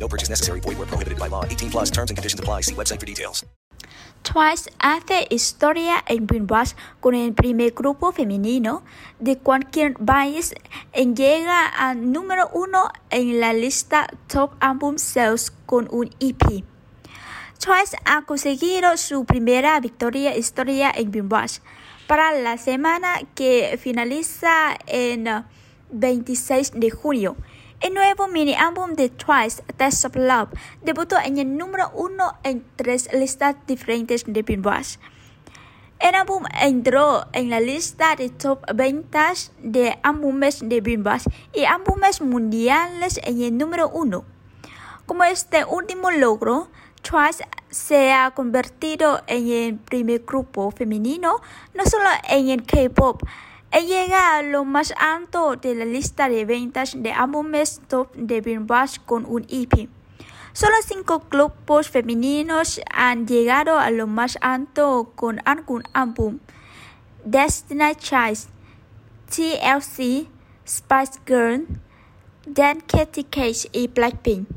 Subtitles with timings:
[0.00, 0.60] No purchase necessary.
[0.60, 1.44] Void where prohibited by law.
[1.44, 2.62] 18 plus terms and conditions apply.
[2.62, 3.44] See website for details.
[4.22, 8.82] Twice hace historia en Binbas con el primer grupo femenino
[9.18, 10.54] de cualquier país
[10.92, 16.64] en llega al número uno en la lista Top Album Sales con un EP.
[17.58, 21.62] Twice ha conseguido su primera victoria historia en Binbas
[22.06, 25.44] para la semana que finaliza en
[25.92, 27.36] 26 de junio.
[27.80, 30.50] El nuevo mini álbum de Twice, Test of Love,
[30.82, 34.98] debutó en el número uno en tres listas diferentes de Billboard.
[35.98, 41.22] El álbum entró en la lista de top ventas de álbumes de Billboard
[41.54, 44.26] y álbumes mundiales en el número uno.
[45.06, 46.68] Como este último logro,
[47.00, 51.40] Twice se ha convertido en el primer grupo femenino
[51.72, 53.22] no solo en el K-pop,
[53.78, 59.04] llega a lo más alto de la lista de ventas de álbumes top de Billboard
[59.06, 59.88] con un EP.
[60.52, 66.40] Solo cinco grupos femeninos han llegado a lo más alto con algún álbum.
[67.24, 68.48] Destiny Child,
[69.28, 70.28] TLC,
[70.66, 71.66] Spice Girl,
[72.46, 74.48] Dan Katy Cage y Blackpink.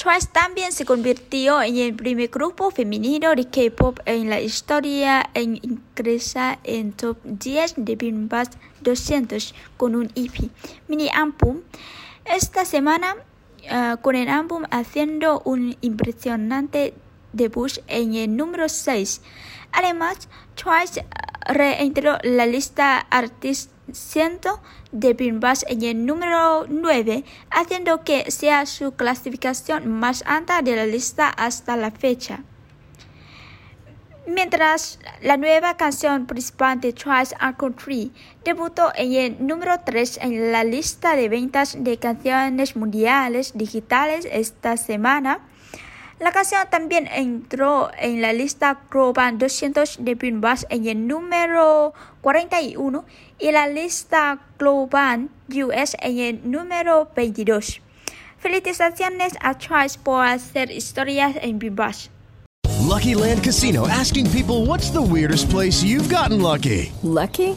[0.00, 5.56] Twice también se convirtió en el primer grupo femenino de K-pop en la historia en
[5.56, 10.52] ingresar en top 10 de Billboard 200 con un EP
[10.86, 11.62] mini álbum.
[12.24, 13.16] Esta semana,
[13.72, 16.94] uh, con el álbum haciendo un impresionante
[17.32, 19.20] debut en el número 6.
[19.72, 21.04] Además, Twice
[21.44, 24.40] reentró la lista Artist 100
[24.92, 30.86] de Billboard en el número 9, haciendo que sea su clasificación más alta de la
[30.86, 32.44] lista hasta la fecha.
[34.26, 38.12] Mientras la nueva canción principal de Twice Country
[38.44, 44.76] debutó en el número 3 en la lista de ventas de canciones mundiales digitales esta
[44.76, 45.40] semana,
[46.20, 53.04] la canción también entró en la lista Global 200 de Billboard en el número 41
[53.38, 57.80] y la lista Global US en el número 22.
[58.38, 62.10] Felicitaciones a Twice por hacer historias en Billboard.
[62.80, 66.90] Lucky Land Casino asking people what's the weirdest place you've gotten lucky?
[67.02, 67.56] Lucky?